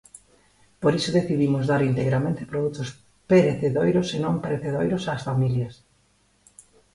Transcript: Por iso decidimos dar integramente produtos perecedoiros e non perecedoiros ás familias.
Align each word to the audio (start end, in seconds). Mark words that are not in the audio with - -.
Por 0.81 0.93
iso 0.99 1.15
decidimos 1.19 1.63
dar 1.71 1.81
integramente 1.91 2.49
produtos 2.51 2.87
perecedoiros 3.31 4.07
e 4.15 4.17
non 4.25 4.35
perecedoiros 4.43 5.03
ás 5.13 5.25
familias. 5.29 5.73